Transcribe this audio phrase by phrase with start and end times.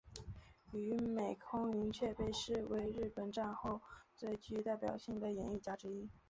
[0.71, 3.79] 与美空云雀被视为日本战后
[4.15, 6.09] 最具代表性的演艺家之一。